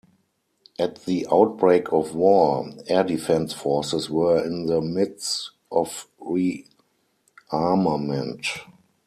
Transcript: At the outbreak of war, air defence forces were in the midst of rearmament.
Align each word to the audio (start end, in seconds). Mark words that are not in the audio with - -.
At 0.79 1.05
the 1.05 1.27
outbreak 1.31 1.93
of 1.93 2.15
war, 2.15 2.67
air 2.87 3.03
defence 3.03 3.53
forces 3.53 4.09
were 4.09 4.43
in 4.43 4.65
the 4.65 4.81
midst 4.81 5.51
of 5.71 6.07
rearmament. 6.19 6.65